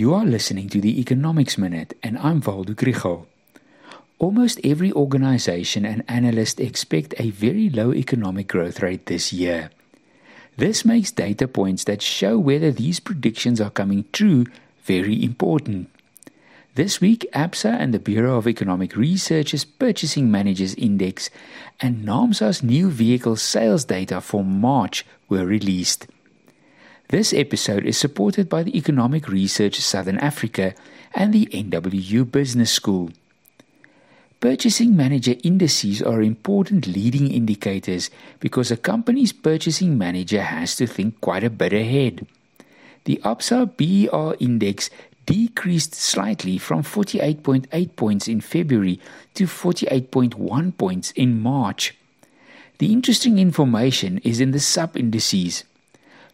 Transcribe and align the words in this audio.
You 0.00 0.14
are 0.14 0.24
listening 0.24 0.70
to 0.70 0.80
the 0.80 0.98
Economics 0.98 1.58
Minute, 1.58 1.92
and 2.02 2.16
I'm 2.16 2.40
Waldo 2.40 2.72
Krugell. 2.72 3.26
Almost 4.18 4.58
every 4.64 4.90
organization 4.90 5.84
and 5.84 6.04
analyst 6.08 6.58
expect 6.58 7.12
a 7.18 7.28
very 7.28 7.68
low 7.68 7.92
economic 7.92 8.48
growth 8.48 8.80
rate 8.80 9.04
this 9.04 9.30
year. 9.30 9.68
This 10.56 10.86
makes 10.86 11.10
data 11.10 11.46
points 11.46 11.84
that 11.84 12.00
show 12.00 12.38
whether 12.38 12.72
these 12.72 12.98
predictions 12.98 13.60
are 13.60 13.68
coming 13.68 14.06
true 14.10 14.46
very 14.84 15.22
important. 15.22 15.90
This 16.76 17.02
week, 17.02 17.26
ABSA 17.34 17.78
and 17.78 17.92
the 17.92 17.98
Bureau 17.98 18.38
of 18.38 18.48
Economic 18.48 18.96
Research's 18.96 19.66
Purchasing 19.66 20.30
Managers 20.30 20.74
Index 20.76 21.28
and 21.78 22.06
NAAMSA's 22.06 22.62
new 22.62 22.88
vehicle 22.88 23.36
sales 23.36 23.84
data 23.84 24.22
for 24.22 24.42
March 24.42 25.04
were 25.28 25.44
released. 25.44 26.06
This 27.10 27.32
episode 27.32 27.86
is 27.86 27.98
supported 27.98 28.48
by 28.48 28.62
the 28.62 28.78
Economic 28.78 29.26
Research 29.26 29.80
Southern 29.80 30.18
Africa 30.18 30.74
and 31.12 31.32
the 31.34 31.46
NWU 31.46 32.30
Business 32.30 32.70
School. 32.70 33.10
Purchasing 34.38 34.96
manager 34.96 35.34
indices 35.42 36.00
are 36.00 36.22
important 36.22 36.86
leading 36.86 37.28
indicators 37.28 38.10
because 38.38 38.70
a 38.70 38.76
company's 38.76 39.32
purchasing 39.32 39.98
manager 39.98 40.40
has 40.40 40.76
to 40.76 40.86
think 40.86 41.20
quite 41.20 41.42
a 41.42 41.50
bit 41.50 41.72
ahead. 41.72 42.28
The 43.06 43.20
ABSA 43.24 43.76
BER 43.76 44.36
index 44.38 44.88
decreased 45.26 45.96
slightly 45.96 46.58
from 46.58 46.84
48.8 46.84 47.96
points 47.96 48.28
in 48.28 48.40
February 48.40 49.00
to 49.34 49.46
48.1 49.46 50.78
points 50.78 51.10
in 51.16 51.42
March. 51.42 51.98
The 52.78 52.92
interesting 52.92 53.40
information 53.40 54.18
is 54.18 54.38
in 54.38 54.52
the 54.52 54.60
sub 54.60 54.96
indices. 54.96 55.64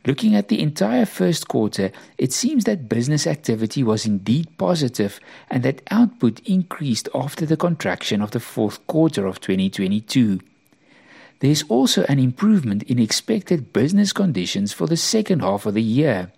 Looking 0.07 0.37
at 0.37 0.47
the 0.47 0.61
entire 0.61 1.05
first 1.05 1.49
quarter, 1.49 1.91
it 2.17 2.33
seems 2.33 2.63
that 2.65 2.89
business 2.89 3.27
activity 3.27 3.83
was 3.83 4.07
indeed 4.07 4.57
positive 4.57 5.19
and 5.51 5.65
that 5.65 5.83
output 5.91 6.41
increased 6.45 7.09
after 7.13 7.45
the 7.45 7.57
contraction 7.57 8.23
of 8.23 8.31
the 8.31 8.39
fourth 8.39 8.87
quarter 8.87 9.27
of 9.27 9.41
2022. 9.41 10.39
There 11.41 11.51
is 11.51 11.65
also 11.69 12.05
an 12.05 12.21
improvement 12.21 12.85
in 12.85 13.01
expected 13.01 13.73
business 13.73 14.13
conditions 14.13 14.73
for 14.73 14.87
the 14.87 14.97
second 14.97 15.41
half 15.41 15.67
of 15.67 15.75
the 15.75 15.83
year. 15.83 16.31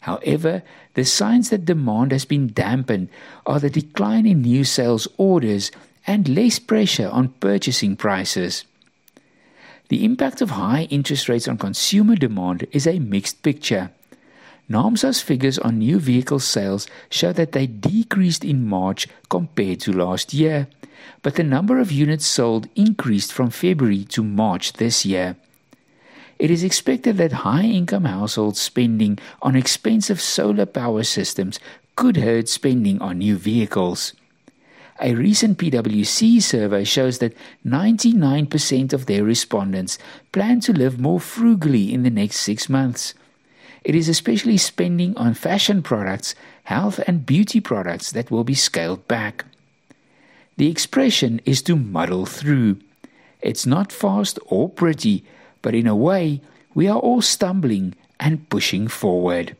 However, 0.00 0.62
the 0.92 1.04
signs 1.04 1.48
that 1.48 1.64
demand 1.64 2.12
has 2.12 2.26
been 2.26 2.52
dampened 2.52 3.08
are 3.46 3.58
the 3.58 3.70
decline 3.70 4.26
in 4.26 4.42
new 4.42 4.64
sales 4.64 5.08
orders 5.16 5.70
and 6.06 6.28
less 6.28 6.58
pressure 6.58 7.08
on 7.08 7.28
purchasing 7.40 7.96
prices. 7.96 8.64
The 9.92 10.06
impact 10.06 10.40
of 10.40 10.52
high 10.52 10.84
interest 10.88 11.28
rates 11.28 11.46
on 11.46 11.58
consumer 11.58 12.16
demand 12.16 12.66
is 12.72 12.86
a 12.86 12.98
mixed 12.98 13.42
picture. 13.42 13.90
NAAMSA's 14.70 15.20
figures 15.20 15.58
on 15.58 15.80
new 15.80 15.98
vehicle 15.98 16.38
sales 16.38 16.86
show 17.10 17.30
that 17.34 17.52
they 17.52 17.66
decreased 17.66 18.42
in 18.42 18.66
March 18.66 19.06
compared 19.28 19.80
to 19.80 19.92
last 19.92 20.32
year, 20.32 20.66
but 21.20 21.34
the 21.34 21.44
number 21.44 21.78
of 21.78 21.92
units 21.92 22.24
sold 22.24 22.70
increased 22.74 23.34
from 23.34 23.50
February 23.50 24.04
to 24.04 24.24
March 24.24 24.72
this 24.72 25.04
year. 25.04 25.36
It 26.38 26.50
is 26.50 26.64
expected 26.64 27.18
that 27.18 27.44
high 27.44 27.64
income 27.64 28.06
households 28.06 28.62
spending 28.62 29.18
on 29.42 29.56
expensive 29.56 30.22
solar 30.22 30.64
power 30.64 31.02
systems 31.02 31.60
could 31.96 32.16
hurt 32.16 32.48
spending 32.48 32.98
on 33.02 33.18
new 33.18 33.36
vehicles. 33.36 34.14
A 35.04 35.14
recent 35.16 35.58
PwC 35.58 36.40
survey 36.40 36.84
shows 36.84 37.18
that 37.18 37.36
99% 37.66 38.92
of 38.92 39.06
their 39.06 39.24
respondents 39.24 39.98
plan 40.30 40.60
to 40.60 40.72
live 40.72 41.00
more 41.00 41.18
frugally 41.18 41.92
in 41.92 42.04
the 42.04 42.10
next 42.10 42.36
six 42.36 42.68
months. 42.68 43.12
It 43.82 43.96
is 43.96 44.08
especially 44.08 44.58
spending 44.58 45.16
on 45.16 45.34
fashion 45.34 45.82
products, 45.82 46.36
health 46.64 47.00
and 47.08 47.26
beauty 47.26 47.58
products 47.58 48.12
that 48.12 48.30
will 48.30 48.44
be 48.44 48.54
scaled 48.54 49.08
back. 49.08 49.44
The 50.56 50.70
expression 50.70 51.40
is 51.44 51.62
to 51.62 51.74
muddle 51.74 52.24
through. 52.24 52.78
It's 53.40 53.66
not 53.66 53.90
fast 53.90 54.38
or 54.46 54.68
pretty, 54.68 55.24
but 55.62 55.74
in 55.74 55.88
a 55.88 55.96
way, 55.96 56.40
we 56.74 56.86
are 56.86 56.98
all 56.98 57.22
stumbling 57.22 57.96
and 58.20 58.48
pushing 58.48 58.86
forward. 58.86 59.56